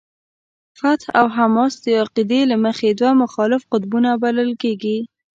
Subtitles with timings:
[0.79, 4.97] فتح او حماس د عقیدې له مخې دوه مخالف قطبونه بلل کېږي.